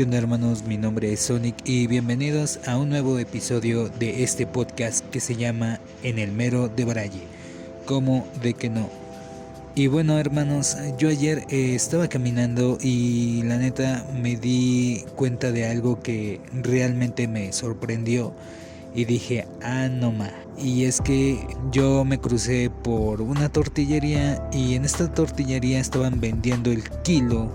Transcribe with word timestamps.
¿Qué 0.00 0.16
hermanos? 0.16 0.64
Mi 0.64 0.78
nombre 0.78 1.12
es 1.12 1.20
Sonic 1.20 1.56
y 1.66 1.86
bienvenidos 1.86 2.58
a 2.66 2.78
un 2.78 2.88
nuevo 2.88 3.18
episodio 3.18 3.90
de 3.90 4.22
este 4.22 4.46
podcast 4.46 5.04
que 5.10 5.20
se 5.20 5.36
llama 5.36 5.78
En 6.02 6.18
el 6.18 6.32
mero 6.32 6.68
de 6.68 6.86
Braille. 6.86 7.24
¿Cómo 7.84 8.26
de 8.42 8.54
que 8.54 8.70
no? 8.70 8.88
Y 9.74 9.88
bueno 9.88 10.18
hermanos, 10.18 10.78
yo 10.96 11.10
ayer 11.10 11.44
eh, 11.50 11.74
estaba 11.74 12.08
caminando 12.08 12.78
y 12.80 13.42
la 13.42 13.58
neta 13.58 14.06
me 14.18 14.36
di 14.36 15.04
cuenta 15.16 15.52
de 15.52 15.66
algo 15.66 16.00
que 16.00 16.40
realmente 16.54 17.28
me 17.28 17.52
sorprendió 17.52 18.32
y 18.94 19.04
dije, 19.04 19.46
ah, 19.62 19.88
no 19.88 20.12
ma. 20.12 20.30
Y 20.56 20.84
es 20.84 21.02
que 21.02 21.46
yo 21.72 22.06
me 22.06 22.18
crucé 22.18 22.70
por 22.70 23.20
una 23.20 23.50
tortillería 23.50 24.48
y 24.50 24.76
en 24.76 24.86
esta 24.86 25.12
tortillería 25.12 25.78
estaban 25.78 26.22
vendiendo 26.22 26.72
el 26.72 26.88
kilo 27.02 27.50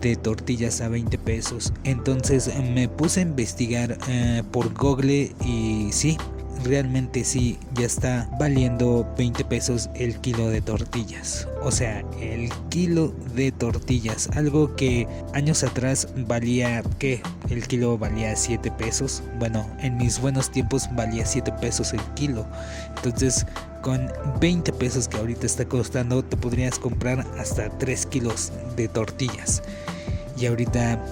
de 0.00 0.16
tortillas 0.16 0.80
a 0.80 0.88
20 0.88 1.18
pesos. 1.18 1.72
Entonces 1.84 2.50
me 2.74 2.88
puse 2.88 3.20
a 3.20 3.22
investigar 3.22 3.98
eh, 4.08 4.42
por 4.50 4.72
Google 4.74 5.32
y 5.44 5.88
sí, 5.92 6.16
realmente 6.64 7.24
sí, 7.24 7.58
ya 7.74 7.86
está 7.86 8.28
valiendo 8.38 9.06
20 9.16 9.44
pesos 9.44 9.88
el 9.94 10.18
kilo 10.20 10.48
de 10.48 10.60
tortillas. 10.60 11.48
O 11.62 11.70
sea, 11.70 12.04
el 12.20 12.50
kilo 12.68 13.14
de 13.34 13.52
tortillas, 13.52 14.28
algo 14.34 14.74
que 14.76 15.06
años 15.34 15.62
atrás 15.64 16.08
valía, 16.26 16.82
¿qué? 16.98 17.20
El 17.50 17.66
kilo 17.66 17.98
valía 17.98 18.34
7 18.36 18.70
pesos. 18.72 19.22
Bueno, 19.38 19.66
en 19.80 19.96
mis 19.96 20.20
buenos 20.20 20.50
tiempos 20.50 20.88
valía 20.94 21.26
7 21.26 21.52
pesos 21.60 21.92
el 21.92 22.00
kilo. 22.14 22.46
Entonces, 22.96 23.46
con 23.88 24.12
20 24.38 24.70
pesos 24.74 25.08
que 25.08 25.16
ahorita 25.16 25.46
está 25.46 25.64
costando, 25.64 26.22
te 26.22 26.36
podrías 26.36 26.78
comprar 26.78 27.26
hasta 27.38 27.70
3 27.70 28.04
kilos 28.04 28.52
de 28.76 28.86
tortillas. 28.86 29.62
Y 30.36 30.44
ahorita, 30.44 31.02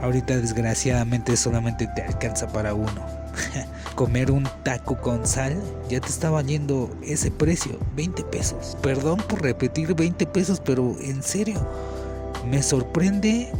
ahorita 0.00 0.36
desgraciadamente 0.36 1.36
solamente 1.36 1.88
te 1.96 2.02
alcanza 2.02 2.46
para 2.52 2.72
uno. 2.72 3.04
Comer 3.96 4.30
un 4.30 4.48
taco 4.62 4.96
con 5.00 5.26
sal 5.26 5.60
ya 5.88 6.00
te 6.00 6.06
está 6.06 6.30
valiendo 6.30 6.88
ese 7.02 7.32
precio, 7.32 7.80
20 7.96 8.22
pesos. 8.26 8.76
Perdón 8.80 9.16
por 9.28 9.42
repetir 9.42 9.92
20 9.92 10.24
pesos, 10.26 10.62
pero 10.64 10.94
en 11.00 11.20
serio, 11.20 11.66
me 12.48 12.62
sorprende 12.62 13.50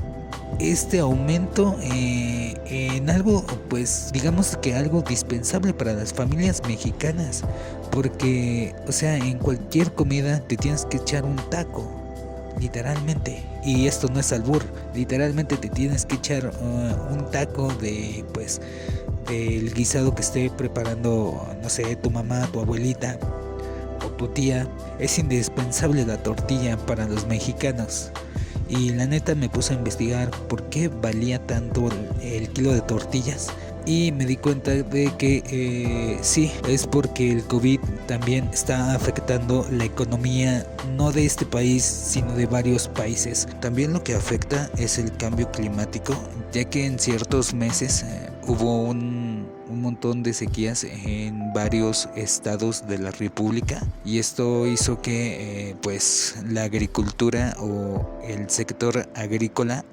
este 0.61 1.01
aumento 1.01 1.77
eh, 1.83 2.55
en 2.67 3.11
algo, 3.11 3.45
pues 3.69 4.11
digamos 4.13 4.57
que 4.63 4.75
algo 4.75 5.03
dispensable 5.03 5.73
para 5.75 5.93
las 5.93 6.13
familias 6.13 6.63
mexicanas. 6.67 7.43
Porque, 7.91 8.75
o 8.89 8.93
sea, 8.93 9.17
en 9.17 9.39
cualquier 9.39 9.93
comida 9.93 10.41
te 10.41 10.57
tienes 10.57 10.85
que 10.85 10.97
echar 10.97 11.25
un 11.25 11.37
taco, 11.51 11.89
literalmente. 12.59 13.43
Y 13.65 13.87
esto 13.87 14.09
no 14.09 14.21
es 14.21 14.33
albur, 14.33 14.65
literalmente 14.95 15.57
te 15.57 15.69
tienes 15.69 16.05
que 16.05 16.17
echar 16.17 16.47
uh, 16.47 17.15
un 17.15 17.31
taco 17.31 17.73
de, 17.75 18.25
pues, 18.33 18.61
del 19.29 19.73
guisado 19.73 20.15
que 20.15 20.23
esté 20.23 20.51
preparando, 20.51 21.47
no 21.63 21.69
sé, 21.69 21.97
tu 21.97 22.11
mamá, 22.11 22.49
tu 22.53 22.61
abuelita 22.61 23.19
o 24.05 24.11
tu 24.11 24.29
tía. 24.29 24.67
Es 24.99 25.19
indispensable 25.19 26.05
la 26.05 26.17
tortilla 26.17 26.77
para 26.77 27.07
los 27.07 27.27
mexicanos. 27.27 28.11
Y 28.77 28.91
la 28.91 29.07
neta 29.07 29.35
me 29.35 29.49
puse 29.49 29.73
a 29.73 29.77
investigar 29.77 30.31
por 30.49 30.65
qué 30.65 30.89
valía 30.89 31.39
tanto 31.47 31.89
el, 32.23 32.49
kilo 32.49 32.73
de 32.73 32.81
tortillas. 32.81 33.49
Y 33.87 34.13
me 34.13 34.25
di 34.25 34.37
cuenta 34.37 34.71
de 34.71 35.13
que 35.19 35.43
eh, 35.47 36.19
sí, 36.23 36.51
es 36.69 36.87
porque 36.87 37.31
el 37.31 37.45
COVID 37.45 37.79
también 38.07 38.49
está 38.53 38.95
afectando 38.95 39.67
la 39.71 39.85
economía 39.85 40.67
no 40.97 41.13
de 41.13 41.27
este 41.27 41.45
país, 41.45 41.85
sino 41.85 42.35
de 42.35 42.47
varios 42.47 42.89
países. 42.89 43.47
También 43.61 43.93
lo 43.93 44.03
que 44.03 44.15
afecta 44.15 44.71
es 44.79 44.99
el 44.99 45.15
cambio 45.17 45.51
climático, 45.53 46.15
ya 46.53 46.65
que 46.65 46.87
en 46.87 46.99
ciertos 46.99 47.53
meses 47.53 48.03
eh, 48.03 48.31
hubo 48.47 48.85
un, 48.85 49.34
montón 49.69 50.23
de 50.23 50.33
sequías 50.33 50.85
en 50.85 51.53
varios 51.53 52.09
estados 52.17 52.87
de 52.87 52.99
la 52.99 53.11
república 53.11 53.83
y 54.05 54.19
esto 54.19 54.67
hizo 54.67 55.01
que 55.01 55.71
eh, 55.71 55.77
pues 55.83 56.37
la 56.47 56.65
agricultura 56.65 57.57
o 57.59 58.19
el 58.23 58.51
sector 58.51 59.09
agrícola 59.15 59.85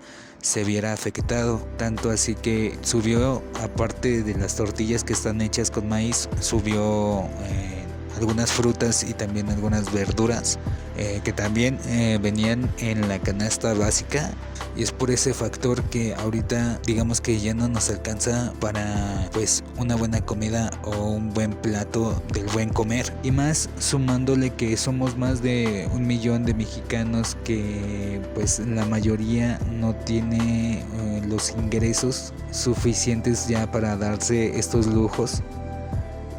se 0.42 0.64
viera 0.64 0.94
afectado. 0.94 1.66
Tanto 1.78 2.10
así 2.10 2.36
que 2.36 2.78
subió 2.82 3.44
aparte 3.62 4.24
de 4.24 4.36
las 4.36 4.56
tortillas 4.56 5.04
que 5.04 5.14
están 5.14 5.42
hechas 5.42 5.72
con 5.72 5.88
maíz 5.88 6.30
subió 6.40 7.22
eh, 7.22 7.71
algunas 8.18 8.52
frutas 8.52 9.04
y 9.04 9.14
también 9.14 9.50
algunas 9.50 9.92
verduras 9.92 10.60
eh, 10.98 11.22
que 11.24 11.32
también 11.34 11.80
eh, 11.88 12.20
venían 12.22 12.70
en 12.78 13.08
la 13.08 13.20
canasta 13.20 13.74
básica. 13.74 14.32
Y 14.76 14.84
es 14.84 14.92
por 14.92 15.12
ese 15.12 15.34
factor 15.34 15.82
que 15.84 16.14
ahorita 16.16 16.80
digamos 16.86 17.20
que 17.20 17.40
ya 17.40 17.54
no 17.54 17.68
nos 17.68 17.90
alcanza 17.90 18.54
para 18.60 19.30
pues 19.34 19.64
una 19.78 19.96
buena 19.96 20.22
comida 20.22 20.72
o 20.84 21.10
un 21.10 21.34
buen 21.34 21.54
plato 21.54 22.22
del 22.34 22.46
buen 22.48 22.70
comer. 22.70 23.14
Y 23.24 23.32
más 23.32 23.70
sumándole 23.80 24.52
que 24.52 24.78
somos 24.78 25.18
más 25.18 25.42
de 25.42 25.90
un 25.94 26.08
millón 26.08 26.46
de 26.46 26.54
mexicanos 26.54 27.38
que 27.44 28.22
pues 28.34 28.60
la 28.60 28.86
mayoría 28.86 29.60
no 29.72 29.96
tiene 29.96 30.80
eh, 30.80 31.22
los 31.28 31.52
ingresos 31.52 32.34
suficientes 32.52 33.48
ya 33.48 33.70
para 33.72 33.98
darse 33.98 34.58
estos 34.58 34.88
lujos 34.88 35.42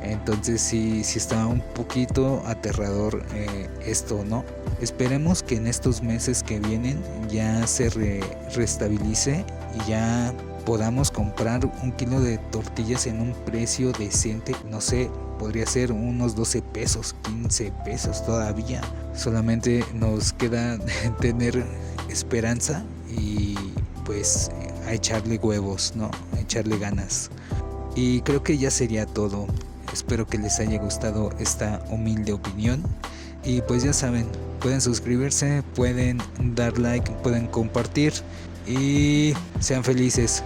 entonces 0.04 0.60
sí, 0.60 1.04
sí 1.04 1.18
está 1.18 1.46
un 1.46 1.60
poquito 1.60 2.42
aterrador 2.46 3.24
eh, 3.34 3.68
esto, 3.84 4.24
¿no? 4.24 4.44
Esperemos 4.80 5.42
que 5.42 5.56
en 5.56 5.66
estos 5.66 6.02
meses 6.02 6.42
que 6.42 6.58
vienen 6.58 7.00
ya 7.30 7.66
se 7.66 7.88
restabilice 8.54 9.44
y 9.74 9.90
ya 9.90 10.34
podamos 10.64 11.10
comprar 11.10 11.66
un 11.82 11.92
kilo 11.92 12.20
de 12.20 12.38
tortillas 12.38 13.06
en 13.06 13.20
un 13.20 13.32
precio 13.44 13.92
decente, 13.92 14.54
no 14.70 14.80
sé, 14.80 15.10
podría 15.38 15.66
ser 15.66 15.92
unos 15.92 16.36
12 16.36 16.62
pesos, 16.62 17.14
15 17.24 17.72
pesos 17.84 18.24
todavía. 18.24 18.80
Solamente 19.14 19.84
nos 19.94 20.32
queda 20.32 20.78
tener 21.20 21.64
esperanza 22.08 22.84
y 23.10 23.56
pues 24.04 24.50
a 24.86 24.92
echarle 24.92 25.36
huevos, 25.36 25.94
¿no? 25.96 26.10
Echarle 26.40 26.78
ganas. 26.78 27.30
Y 27.94 28.20
creo 28.22 28.42
que 28.42 28.56
ya 28.56 28.70
sería 28.70 29.06
todo. 29.06 29.46
Espero 29.92 30.26
que 30.26 30.38
les 30.38 30.58
haya 30.60 30.78
gustado 30.78 31.30
esta 31.38 31.82
humilde 31.90 32.32
opinión. 32.32 32.82
Y 33.44 33.60
pues 33.62 33.82
ya 33.82 33.92
saben, 33.92 34.26
pueden 34.60 34.80
suscribirse, 34.80 35.62
pueden 35.74 36.18
dar 36.54 36.78
like, 36.78 37.10
pueden 37.22 37.46
compartir 37.48 38.12
y 38.66 39.34
sean 39.60 39.82
felices. 39.84 40.42